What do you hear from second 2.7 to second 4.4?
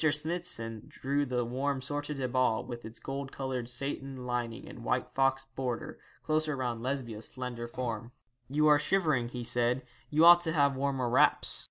its gold coloured satin